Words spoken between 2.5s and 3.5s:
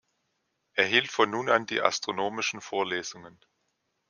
Vorlesungen.